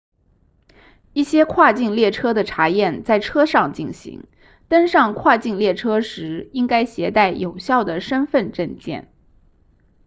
[1.13, 4.25] 一些跨境列车的查验在车上进行
[4.67, 9.11] 登上跨境列车时应该携带有效的身份证件